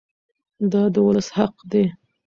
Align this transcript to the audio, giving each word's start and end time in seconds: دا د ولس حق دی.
دا 0.71 0.83
د 0.93 0.95
ولس 1.05 1.27
حق 1.37 1.55
دی. 1.71 1.83